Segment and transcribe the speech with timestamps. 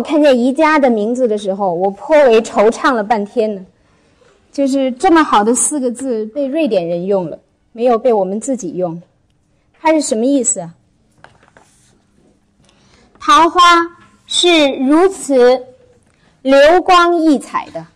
[0.00, 3.66] 我看见宜家的名字的时候，我颇为惆怅了半天呢。
[4.50, 7.38] 就是这么好的四个字被瑞典人用了，
[7.72, 9.02] 没有被我们自己用，
[9.78, 10.74] 它是什么意思啊？
[13.20, 13.60] 桃花
[14.26, 15.66] 是如此
[16.40, 17.86] 流光溢彩的。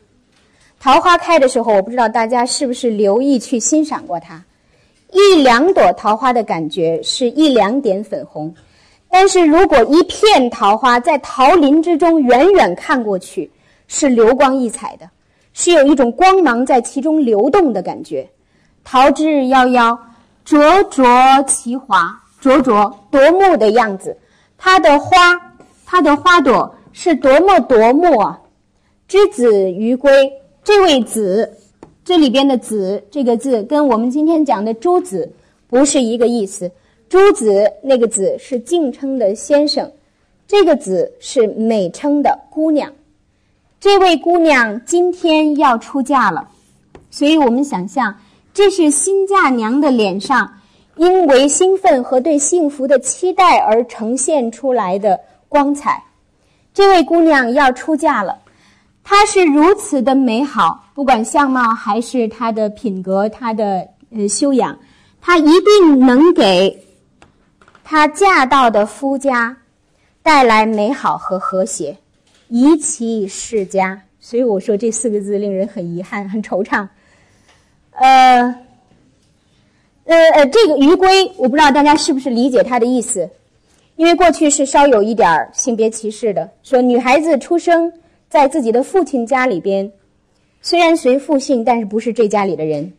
[0.78, 4.44] 桃花开的时候，我不知道大家是不是留意去欣赏过它。
[5.10, 8.54] 一两朵桃花的感觉是一两点粉红，
[9.16, 13.48] 但是如果一片桃花在桃林之中远远看过去，
[13.86, 15.08] 是流光溢彩的。
[15.52, 18.28] 是有一种光芒在其中流动的感觉，
[18.82, 19.96] 桃之夭夭，
[20.44, 21.06] 灼灼
[21.46, 24.16] 其华，灼灼夺目的样子。
[24.58, 25.16] 它的花，
[25.86, 28.40] 它的花朵是多么夺目啊！
[29.06, 30.32] 之子于归，
[30.64, 31.48] 这位子，
[32.04, 35.32] 这里边的“子”这个字跟我们今天讲的诸子
[35.68, 36.68] 不是一个意思。
[37.14, 39.88] 朱子那个“子”是敬称的先生，
[40.48, 42.90] 这个“子”是美称的姑娘。
[43.78, 46.48] 这位姑娘今天要出嫁了，
[47.12, 48.16] 所以我们想象，
[48.52, 50.54] 这是新嫁娘的脸上
[50.96, 56.02] 因为兴奋和对幸福的期待而呈现出来的光彩。
[56.72, 58.40] 这位姑娘要出嫁了，
[59.04, 64.76] 她是如此的美好，不管相貌还是她的品格、她的呃修养，
[65.20, 66.80] 她一定能给
[67.84, 69.58] 她嫁到的夫家
[70.22, 71.96] 带来美好和和谐。
[72.48, 76.86] 宜其世家，所以我说这四个字令人很遗憾、很惆怅。
[77.92, 78.42] 呃，
[80.04, 83.28] 呃呃，这个余归，我不知道大家是不是理解他的意思，
[83.96, 87.92] 因为过去是稍有一点性别歧视的，说女孩子出生
[88.28, 89.90] 在自己的父亲家里边，
[90.60, 92.92] 虽然随父姓，但是不是这家里的人，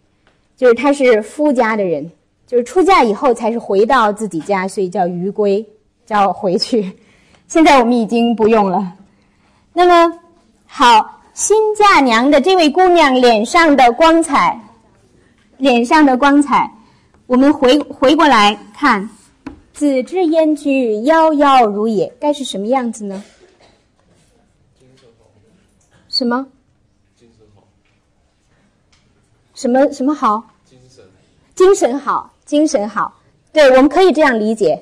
[0.57, 2.11] 就是他是夫家的人，
[2.47, 5.65] 就是出嫁以后才是回到自己家，所以叫余归，
[6.05, 6.97] 叫回去。
[7.47, 8.93] 现在我们已经不用了。
[9.73, 10.19] 那么，
[10.65, 14.59] 好，新嫁娘的这位姑娘脸上的光彩，
[15.57, 16.71] 脸上的光彩，
[17.27, 19.09] 我们回回过来看，
[19.73, 23.23] 子之燕居，夭夭如也，该是什么样子呢？
[26.07, 26.47] 什么？
[27.17, 27.63] 精神好。
[29.53, 30.43] 什么什么好？
[30.63, 31.03] 精神。
[31.53, 33.13] 精神好，精神好。
[33.51, 34.81] 对，我们可以这样理解，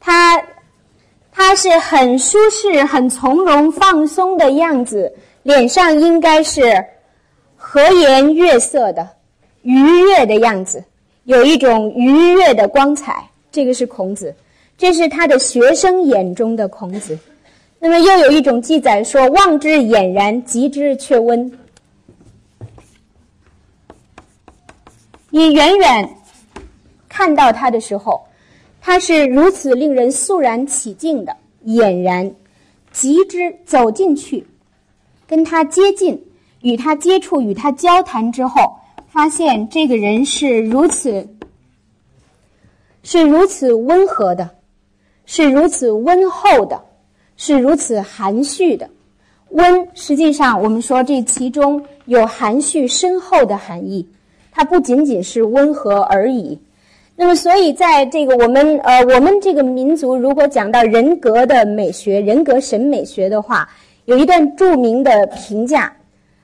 [0.00, 0.42] 他。
[1.38, 6.82] 他是很舒适、很从容、放松的样子，脸上应该是
[7.58, 9.06] 和颜悦色的、
[9.60, 10.82] 愉悦的样子，
[11.24, 13.22] 有一种愉悦的光彩。
[13.52, 14.34] 这个是孔子，
[14.78, 17.18] 这是他的学生眼中的孔子。
[17.78, 21.52] 那么又有一种记载说：“望之俨然，及之却温。”
[25.28, 26.16] 你远远
[27.16, 28.20] 看到他的时候。
[28.78, 31.34] 他是如此令人肃然起敬的，
[31.64, 32.30] 俨然，
[32.92, 34.46] 极之走进去，
[35.26, 36.22] 跟他接近，
[36.60, 38.76] 与他接触，与他交谈之后，
[39.08, 41.26] 发现这个人是如此，
[43.02, 44.48] 是如此温和的，
[45.24, 46.80] 是如此温厚的，
[47.36, 48.88] 是如此含蓄的。
[49.48, 54.06] 温，实际上我们说这其中有含蓄深厚的含义，
[54.52, 56.60] 它不仅仅是温和而已。
[57.18, 63.66] 那么，所以在这个我们呃，我们这个民族如果讲到人格的美学、人格审美学的话，
[64.04, 65.90] 有一段著名的评价，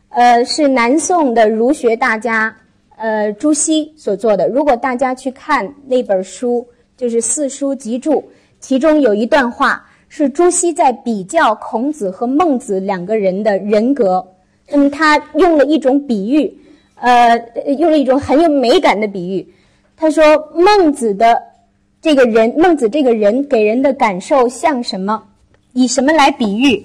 [0.09, 2.57] 呃，是南宋的儒学大家
[2.97, 4.49] 呃朱熹所做的。
[4.49, 6.67] 如果大家去看那本书，
[6.97, 8.15] 就是《四书集注》，
[8.59, 14.27] 其中有一段话是朱熹在比较孔子和孟子两个人的人格。
[14.71, 16.51] 那么他用了一种比喻，
[16.95, 17.39] 呃，
[17.79, 19.47] 用了一种很有美感的比喻。
[20.03, 21.41] 他说：“孟子的
[22.01, 25.29] 这个人，孟子这个人给人的感受像什么？
[25.75, 26.85] 以什么来比喻？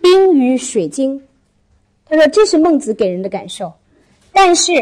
[0.00, 1.22] 冰与水晶。
[2.04, 3.72] 他说这是孟子给人的感受，
[4.32, 4.72] 但是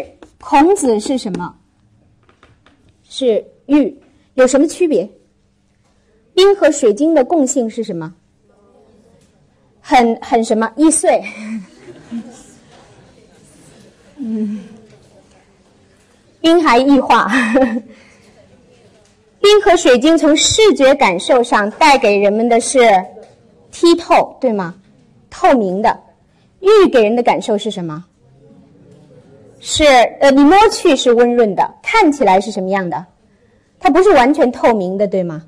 [0.40, 1.54] 孔子是什么？
[3.06, 3.94] 是玉，
[4.32, 5.06] 有什么区别？
[6.32, 8.14] 冰和水晶的共性是什么？
[9.82, 11.22] 很很什么易碎。”
[14.18, 14.60] 嗯，
[16.40, 17.30] 冰还异化。
[19.40, 22.78] 冰和水晶从视觉感受上带给人们的是
[23.72, 24.74] 剔透，对吗？
[25.30, 26.00] 透明的。
[26.60, 28.04] 玉给人的感受是什么？
[29.60, 29.84] 是
[30.20, 33.06] 呃，你摸去是温润的，看起来是什么样的？
[33.78, 35.44] 它不是完全透明的，对吗？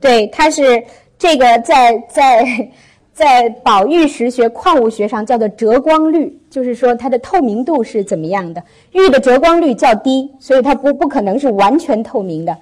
[0.00, 0.84] 对，它是
[1.18, 2.70] 这个在在。
[3.20, 8.64] 在宝玉石学、矿物学上叫做折光率，就是说它的透明度是怎么样的。
[8.92, 12.56] 玉的折光率较低，所以它不不可能是完全透明的。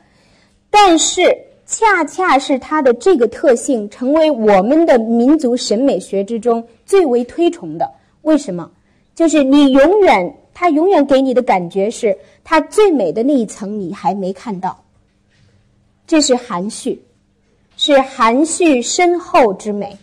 [0.69, 1.22] 但是
[1.64, 7.88] 恰恰是它的这个特性，成为我们的民族审美学之中最为推崇的。
[8.22, 8.69] 为什么？
[9.14, 14.76] 就是你永远，它永远给你的感觉是，它最美的那一层你还没看到。
[16.05, 17.00] 这是含蓄，
[17.76, 19.96] 是含蓄深厚之美。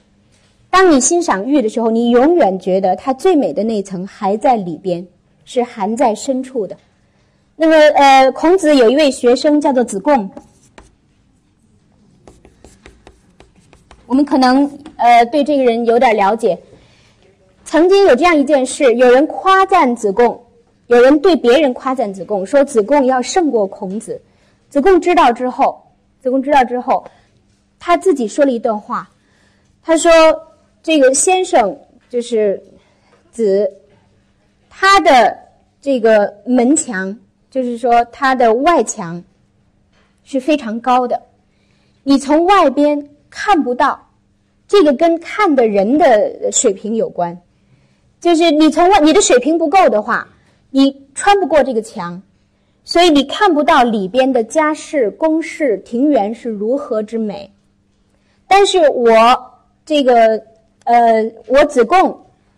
[0.75, 5.07] 当你欣赏玉的时候，你永远觉得它最美的那层还在里边，
[5.45, 6.75] 是含在深处的。
[7.55, 10.29] 那么，呃，孔子有一位学生叫做子贡，
[14.05, 16.59] 我们可能呃对这个人有点了解。
[17.63, 20.43] 曾经有这样一件事，有人夸赞子贡，
[20.87, 24.21] 有人对别人夸赞子贡，说子贡要胜过孔子。
[24.69, 25.81] 子贡知道之后，
[26.21, 27.05] 子贡知道之后，
[27.79, 29.09] 他自己说了一段话，
[29.81, 30.11] 他说。
[30.85, 31.75] 这个先生
[32.09, 32.61] 就是
[33.31, 33.67] 子，
[34.69, 35.35] 他的
[35.81, 37.17] 这个门墙，
[37.49, 39.23] 就是说他的外墙
[40.23, 41.19] 是非常高的，
[42.03, 44.11] 你从外边看不到，
[44.67, 47.35] 这个跟看的人的水平有关，
[48.21, 50.27] 就是你从外你的水平不够的话，
[50.69, 52.21] 你穿不过这个墙，
[52.83, 57.51] 所以你看不到里边的家室、宫室、庭园是如何之美，
[58.47, 59.15] 但是我
[59.83, 60.39] 这个。
[60.85, 62.15] 呃，我子贡，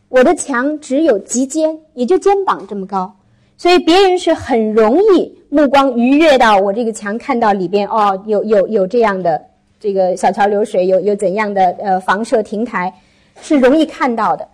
[0.09, 3.15] 我的墙只有及肩，也就肩膀这么高，
[3.57, 9.41] 所以别人是很容易目光愉悦到我这个墙，看到里边哦，有有有这样的
[9.79, 12.93] 这个小桥流水，有有怎样的呃房舍亭台，
[13.41, 14.45] 是容易看到的。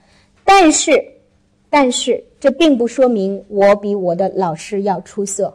[0.44, 1.04] 但是，
[1.68, 5.52] 但是这并不说明我比我的老师要出色。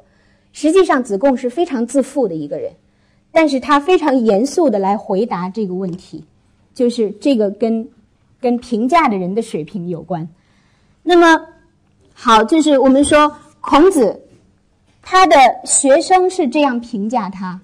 [0.52, 2.72] 实际上，子贡是非常自负的一个人，
[3.30, 6.24] 但是他非常严肃的来回答这个问题，
[6.74, 7.88] 就是这个跟。
[8.40, 10.28] 跟评价的人的水平有关。
[11.02, 11.44] 那么，
[12.14, 14.20] 好，就是我们说孔子，
[15.02, 17.60] 他的学生是这样评价他，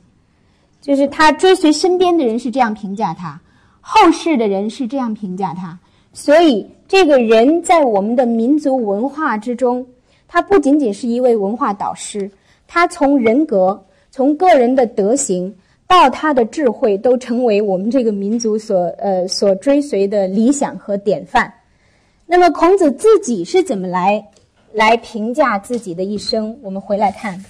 [0.81, 3.41] 就是他追随身边的人是这样评价他，
[3.81, 5.79] 后世的人是这样评价他。
[6.13, 9.87] 所以，这个人在我们的民族文化之中，
[10.29, 12.31] 他不仅仅是一位文化导师，
[12.67, 15.55] 他从人格、从个人的德行。
[15.87, 21.53] 到他的智慧都成为我们这个民族所呃所追随的理想和典范。
[22.27, 24.27] 那么孔子自己是怎么来
[24.73, 26.59] 来评价自己的一生？
[26.63, 27.45] 我们回来看。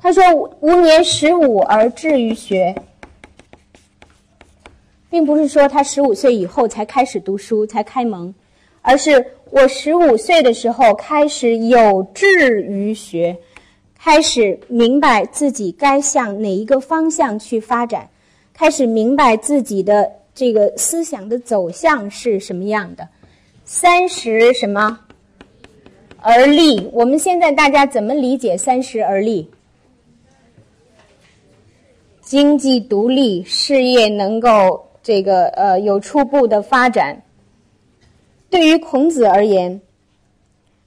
[0.00, 0.22] 他说
[0.60, 2.74] ：“吾年十五而志于学，
[5.10, 8.32] 并不是说他十五岁以后才开始读书才开蒙，
[8.82, 13.36] 而是。”我十五岁的时候开始有志于学，
[13.98, 18.08] 开始明白自己该向哪一个方向去发展，
[18.54, 23.08] 开始明白自己的这个思想的走向是什么样的。
[23.64, 25.00] 三十什么
[26.18, 26.88] 而立？
[26.92, 29.50] 我们现在大家怎么理解三十而立？
[32.20, 37.20] 经济独立，事业能够这个呃有初步的发展。
[38.50, 39.80] 对于孔子而言，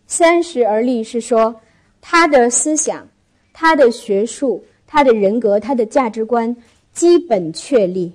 [0.05, 1.55] 三十而立是说
[2.01, 3.07] 他的思想、
[3.53, 6.53] 他的学术、他的人格、他的价值观
[6.91, 8.11] 基本确立，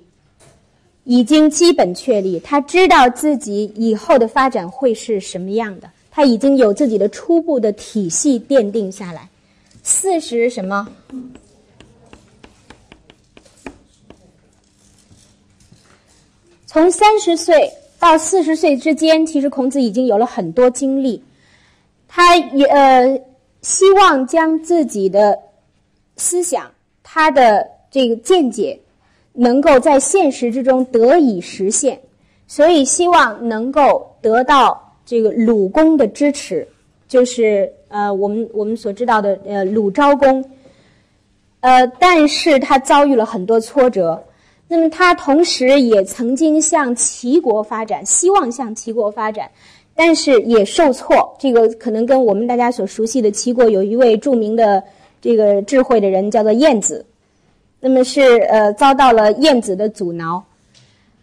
[1.03, 2.39] 已经基本确立。
[2.39, 9.27] 他知道自己以后的发展会是什么样的，他已经有自己的初步的体系奠定下来。
[9.81, 10.87] 四十什么？
[16.67, 17.67] 从三十岁。
[17.99, 21.21] 到四十岁之间，其实孔子已经有了很多经历，
[22.07, 23.21] 他也呃
[23.61, 25.37] 希望将自己的
[26.15, 26.71] 思想、
[27.03, 28.79] 他的这个见解，
[29.33, 31.99] 能够在现实之中得以实现，
[32.47, 36.65] 所以希望能够得到这个鲁公的支持，
[37.07, 40.43] 就是呃我们我们所知道的呃鲁昭公，
[41.59, 44.23] 呃，但是他遭遇了很多挫折。
[44.71, 49.49] 那么他同时也曾经向齐国发展，希望向齐国发展，
[49.95, 51.35] 但是也受挫。
[51.39, 54.83] 这个可能跟我们大家所熟悉的齐国有一位著名的
[55.19, 57.03] 这个智慧的人叫做晏子，
[57.79, 60.43] 那么是呃遭到了晏子的阻挠。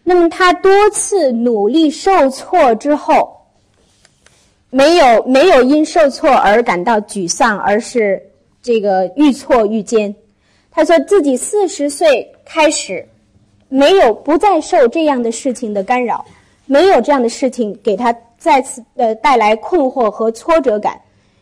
[0.02, 3.32] 那么他多次努力受挫之后，
[4.70, 8.20] 没有没有因受挫而感到沮丧，而是
[8.60, 10.12] 这个愈挫愈坚。
[10.72, 13.06] 他说自己四十岁开始。
[13.68, 16.24] 没有不再受这样的事情的干扰，
[16.66, 21.00] 没有这样的事情给他再次呃带来困惑和挫折感，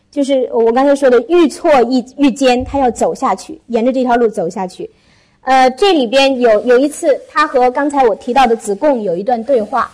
[0.09, 4.89] 就是我刚才说的愈挫愈愈坚，他要走下去，沿着这条路走下去。
[5.41, 9.91] 呃，这里边有有一次，他和刚才我提到的子贡有一段对话。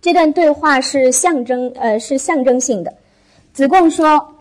[0.00, 2.94] 这段对话是象征，呃，是象征性的。
[3.52, 4.34] 子贡说，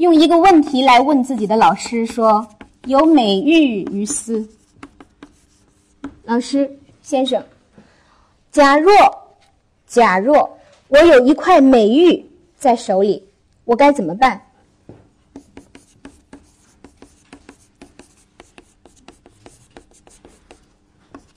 [0.00, 2.48] 用一个问题来问自己的老师说
[2.88, 4.48] ：“有美玉于斯。”
[6.24, 7.44] 老师先生，
[8.50, 8.90] 假若
[9.86, 12.24] 假若我有一块美玉
[12.56, 13.22] 在手里，
[13.66, 14.40] 我该怎么办？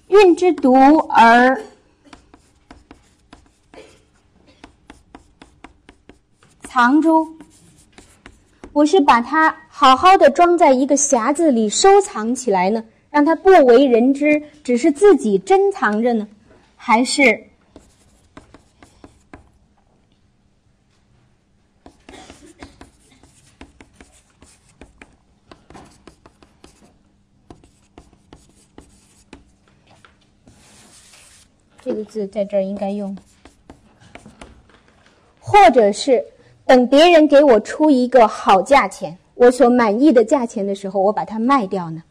[0.08, 0.74] 运之独
[1.10, 1.62] 而
[6.62, 7.28] 藏珠，
[8.74, 16.28] 我是把它好好的装在一个匣子里收藏起来呢，让它不为人知，只是自己珍藏着呢，
[16.76, 17.46] 还是
[31.80, 33.16] 这个字在这儿应该用，
[35.40, 36.26] 或者是
[36.66, 42.04] 等别人给我出一个好价钱，我所满意的价钱的时候，我把它卖掉呢？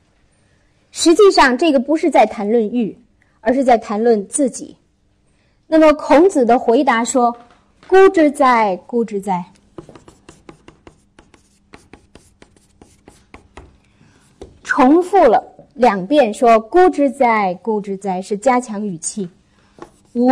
[0.90, 2.98] 实际上，这个不是在谈论玉，
[3.40, 4.76] 而是在谈论自己。
[5.66, 7.34] 那么，孔子的回答说
[7.88, 9.42] ：“孤之哉，孤之哉。”
[14.62, 15.42] 重复了
[15.74, 19.30] 两遍，说“孤之哉，孤之哉”，是加强语气。
[20.12, 20.28] 无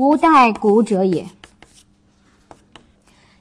[0.00, 1.26] 无待古者也，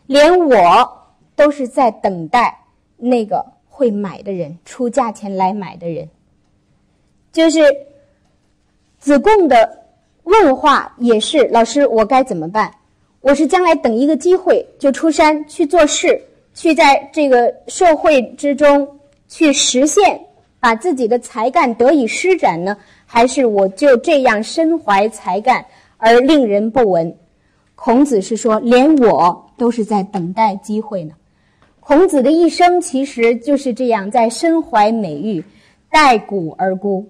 [0.08, 2.66] 连我都是在等待
[2.98, 6.10] 那个会买的人出价钱来买的人。
[7.32, 7.62] 就是
[9.00, 9.86] 子贡的
[10.24, 12.70] 问话也是：老师，我该怎么办？
[13.22, 16.22] 我是将来等一个机会就出山去做事，
[16.54, 19.00] 去在这个社会之中
[19.30, 20.20] 去实现。
[20.60, 22.76] 把自己的才干得以施展呢，
[23.06, 25.66] 还是我就这样身怀才干
[26.00, 27.16] 而令人不闻？
[27.76, 31.14] 孔子是说，连我都是在等待机会呢。
[31.80, 35.44] 孔子的一生其实就是这样，在身怀美玉，
[35.92, 37.08] 待古而孤。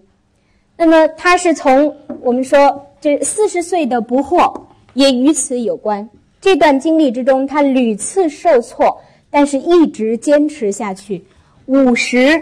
[0.76, 4.62] 那么他是从我们说这四十岁的不惑
[4.94, 6.10] 也与此有关。
[6.42, 11.24] 这段经历之中，他屡次受挫，但是一直坚持下去。
[11.66, 12.42] 五十。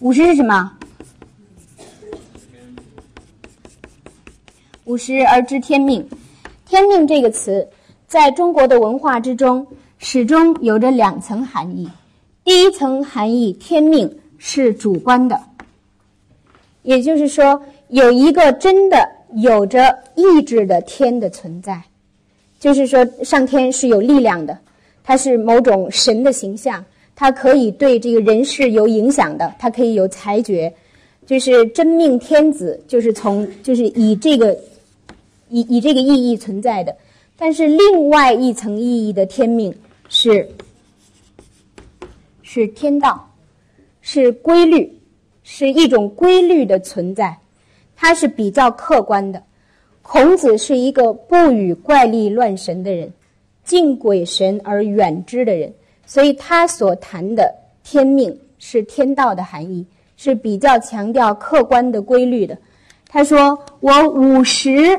[0.00, 0.72] 五十是什么？
[4.84, 6.04] 五十而知天命。
[6.66, 7.68] 天命这个词，
[8.08, 9.64] 在中国的文化之中，
[9.98, 11.88] 始终有着两层含义。
[12.44, 15.40] 第一层含义，天命是主观的，
[16.82, 21.80] 也就是说，有一个真的有着意志的天的存在，
[22.58, 24.58] 就是说，上天是有力量的，
[25.04, 26.84] 它是某种神的形象。
[27.14, 30.72] 它可以对这个人事有影响的，它可以有裁决，
[31.24, 34.58] 就是真命天子，就是从就是以这个
[35.52, 36.96] 以以这个意义存在的。
[37.36, 39.74] 但是另外一层意义的天命
[40.08, 40.48] 是
[42.42, 43.30] 是天道，
[44.00, 44.98] 是规律，
[45.42, 47.38] 是一种规律的存在，
[47.96, 49.42] 它是比较客观的。
[50.02, 53.12] 孔子是一个不与怪力乱神的人，
[53.64, 55.72] 敬鬼神而远之的人。
[56.04, 57.54] 所以他所谈的
[57.84, 62.58] 天命是天道的含义，是比较强调客观的规律的。
[63.08, 64.98] 他说：“我五十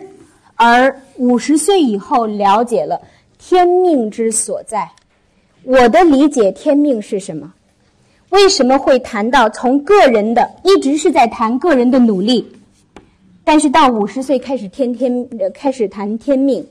[0.55, 3.01] 而五十岁以后了解了
[3.38, 4.89] 天命之所在。
[5.63, 7.53] 我的理解，天命是什么？
[8.29, 12.45] 为什么会谈到从个人的一直是在谈个人的努力，
[13.43, 16.65] 但是到五十岁开始天天开始谈天命，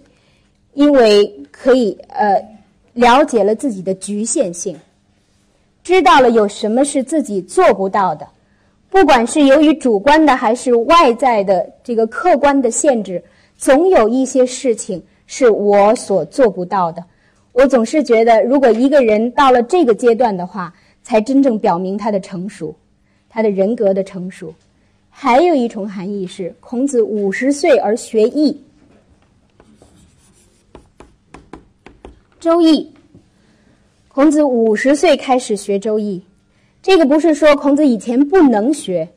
[0.75, 2.43] 因为可以呃。”
[2.95, 4.79] 了解了自己的局限性，
[5.83, 8.29] 知道了有什么是自己做不到的，
[8.91, 13.25] 不管是由于主观的还是外在的这个客观的限制，
[13.63, 17.05] 总有一些事情是我所做不到的。
[17.53, 22.75] 我总是觉得，如果一个人到了这个阶段的话，才真正表明他的成熟，
[23.29, 24.53] 他的人格的成熟。
[25.09, 28.61] 还有一重含义是，孔子五十岁而学艺。
[32.41, 32.93] 周易，
[34.09, 36.21] 孔子五十岁开始学周易，
[36.83, 39.09] 这个不是说孔子以前不能学，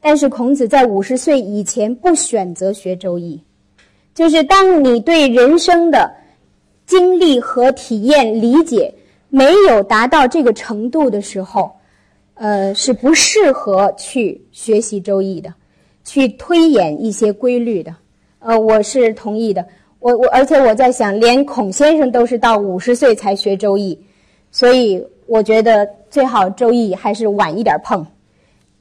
[0.00, 3.42] 但是孔子在五十岁以前不选择学周易，
[4.18, 6.10] 就是当你对人生的
[6.86, 8.92] 经历和体验理解
[9.28, 11.70] 没有达到这个程度的时候，
[12.34, 15.54] 呃，是不适合去学习周易的，
[16.04, 17.94] 去推演一些规律的，
[18.40, 19.64] 呃，我是同意的。
[20.00, 23.96] 我我，而且我在想，连孔先生都是到五十岁才学周易，
[24.50, 28.04] 所以我觉得最好周易还是晚一点碰，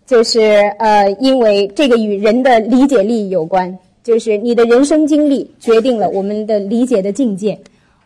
[0.03, 0.39] 就是
[0.79, 3.77] 呃，因为这个与人的理解力有关，
[4.08, 7.60] 就是你的人生经历决定了我们的理解的境界。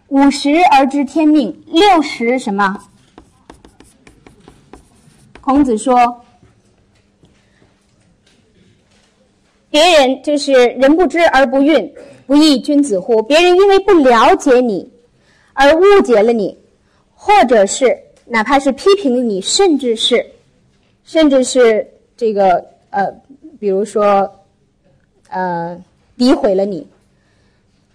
[0.07, 2.75] 五十而知天命，六十什么？
[5.41, 6.23] 孔子说，
[9.69, 11.91] 别人就是人不知而不愠，
[12.25, 13.21] 不亦君子乎？
[13.21, 14.91] 别人因为不了解你
[15.53, 16.57] 而误解了你，
[17.13, 20.25] 或者是哪怕是批评了你，甚至是。
[21.03, 23.05] 甚至是这个呃，
[23.59, 24.27] 比如说，
[25.29, 25.79] 呃，
[26.21, 26.85] 诋毁了你，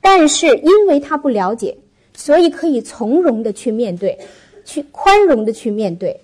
[0.01, 1.77] 但是因为他不了解，
[2.13, 4.19] 所以可以从容的去面对，
[4.65, 6.21] 去宽容的去面对，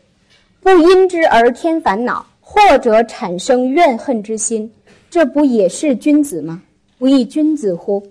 [0.61, 4.68] 不因之而添烦恼，或者产生怨恨之心，
[5.09, 6.61] 这不也是君子吗？
[6.99, 8.02] 不亦君子乎？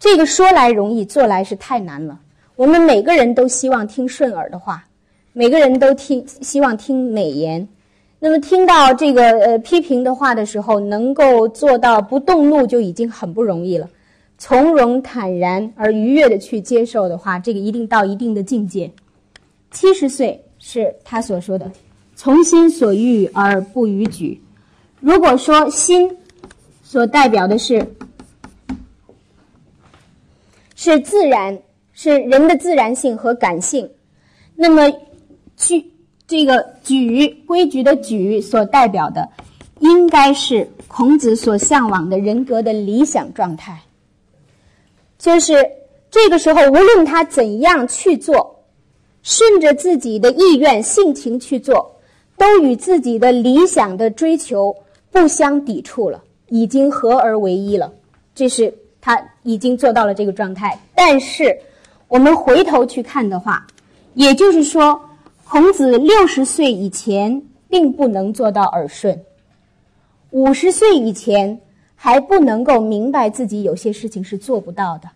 [0.00, 2.18] 这个说来容易，做来是太难了。
[2.56, 4.84] 我们每个人都希望听顺耳的话，
[5.32, 7.68] 每个人都听希望听美言。
[8.24, 13.86] 那么听到这个呃批评的话的时候，能够做到不动怒就已经很不容易了。
[14.38, 18.90] 从容坦然而愉悦的去接受的话，这个一定到一定的境界。
[19.72, 21.70] 七十岁是他所说的，
[22.16, 24.40] 从心所欲而不逾矩。
[25.00, 26.10] 如果说心
[26.82, 27.86] 所代表的是
[30.74, 31.58] 是自然，
[31.92, 33.86] 是人的自然性和感性，
[34.56, 34.90] 那么
[35.58, 35.84] 去。
[36.26, 39.28] 这个矩规矩的矩所代表的，
[39.80, 43.78] 应该是孔子所向往的人格的理想状态。
[45.18, 45.52] 就是
[46.10, 48.64] 这个时候，无论他怎样去做，
[49.22, 51.94] 顺着自己的意愿、性情去做，
[52.38, 54.74] 都与自己的理想的追求
[55.12, 57.92] 不相抵触了，已经合而为一了。
[58.34, 60.78] 这是他已经做到了这个状态。
[60.94, 61.54] 但是，
[62.08, 63.66] 我们回头去看的话，
[64.14, 64.98] 也就是说。
[65.44, 69.22] 孔子六十岁以前并不能做到耳顺，
[70.30, 71.60] 五十岁以前
[71.94, 75.08] 还不能够明白自己有些事情是做不到的，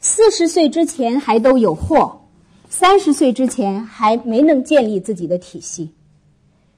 [0.00, 2.20] 四十岁之前还都有货，
[2.68, 5.90] 三十岁之前还没能建立自己的体系。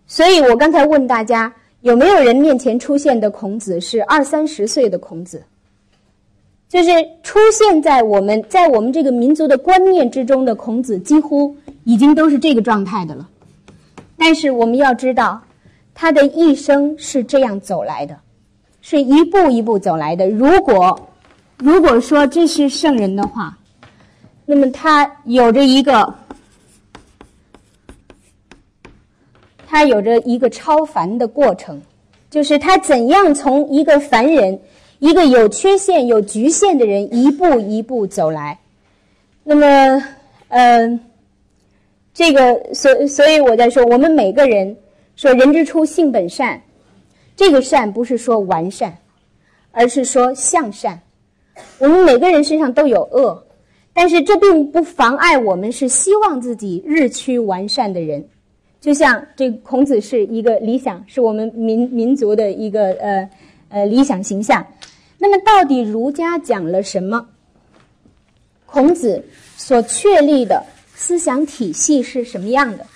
[0.06, 1.52] 所以我刚才问大家，
[1.82, 5.42] 有没有人面前出现的孔子是二三十岁的孔子？
[6.70, 6.90] 就是
[7.24, 13.28] 出现在我们在我们这个民族的观念之中的孔子，几乎已经都是这个状态的了。
[14.16, 15.42] 但是我们要知道，
[15.92, 18.16] 他的一生是这样走来的，
[18.80, 20.30] 是一步一步走来的。
[20.30, 21.08] 如果
[21.58, 23.58] 如果说这是圣人的话，
[24.46, 26.14] 那么他有着一个
[29.66, 31.82] 他有着一个超凡的过程，
[32.30, 34.56] 就是他怎样从一个凡人。
[35.00, 38.58] 一个有缺陷、有局限的人，一步一步走来。
[39.42, 40.04] 那么，
[40.48, 41.00] 嗯，
[42.12, 44.76] 这个所所以我在说，我们每个人
[45.16, 46.60] 说“人之初，性本善”，
[47.34, 48.96] 这个善不是说完善，
[49.72, 51.00] 而是说向善。
[51.78, 53.42] 我们每个人身上都有恶，
[53.94, 58.22] 但是这并不妨碍我们是希望自己日趋完善的人。
[58.82, 63.30] 就像这孔子是一个理想，是我们民民族的一个呃
[63.70, 64.64] 呃理想形象。
[65.22, 67.28] 那么，到底儒家讲了什么？
[68.64, 69.22] 孔子
[69.54, 72.86] 所确立的思想体系是什么样的？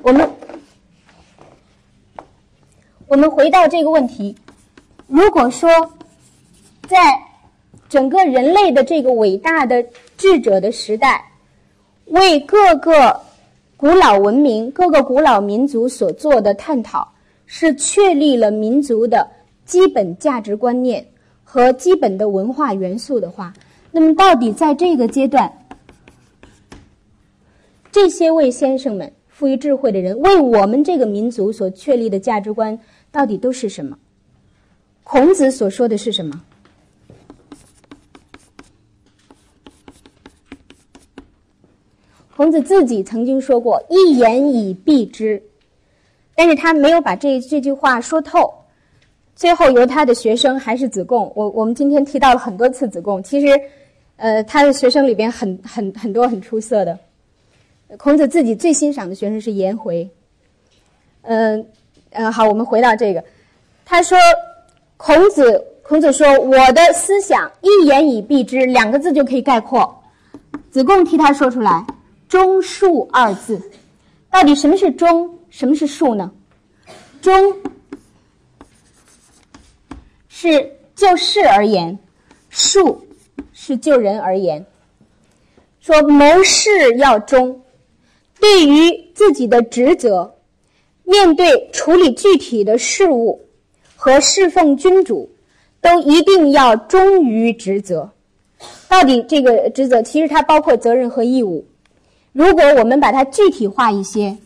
[0.00, 0.30] 我们
[3.06, 4.34] 我们回到这个问题：
[5.06, 5.68] 如果说，
[6.88, 6.96] 在
[7.90, 9.84] 整个人类的这个伟大的
[10.16, 11.30] 智者的时代，
[12.06, 13.20] 为各个。
[13.82, 17.12] 古老文明、各个古老民族所做的探讨，
[17.46, 19.28] 是确立了民族的
[19.64, 21.04] 基本价值观念
[21.42, 23.52] 和基本的文化元素的话，
[23.90, 25.52] 那么到底在这个阶段，
[27.90, 32.78] 这些位先生们、富于智慧的人为我们这个民族所确立的价值观，
[33.10, 33.98] 到底都是什么？
[35.02, 36.40] 孔子所说的是什么？
[42.34, 45.42] 孔子自己曾经说过“一言以蔽之”，
[46.34, 48.54] 但是他没有把这这句话说透。
[49.34, 53.60] 最后由他的学生还是子贡，我我们今天提到了很多次子贡，其实，
[54.16, 56.98] 呃，他的学生里边很很很多很出色的。
[57.96, 60.08] 孔子自己最欣赏的学生是颜回。
[61.22, 61.66] 嗯
[62.10, 63.24] 嗯，好，我们回到这个，
[63.84, 64.18] 他说，
[64.96, 70.02] 孔子孔子说我的思想“一言以蔽之”两个字就可以概括，
[70.70, 71.84] 子贡替他说出来。
[72.32, 73.60] 忠恕二字，
[74.30, 76.32] 到底什么是忠，什么是恕呢？
[77.20, 77.54] 忠
[80.30, 81.98] 是就事而言，
[82.50, 82.96] 恕
[83.52, 84.64] 是就人而言。
[85.82, 87.60] 说谋事要忠，
[88.40, 90.34] 对于自己的职责，
[91.04, 93.42] 面对处理具体的事务
[93.94, 95.30] 和侍奉君主，
[95.82, 98.10] 都一定要忠于职责。
[98.88, 101.66] 到底这个职责，其实它包括责任和义务。
[102.32, 104.36] 如果我们把它具体化一些，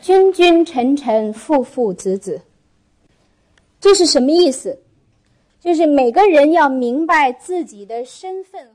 [0.00, 2.40] 君君臣臣父父子子，
[3.80, 4.78] 这是什么意思？
[5.60, 8.73] 就是每个人要明白自己的身份。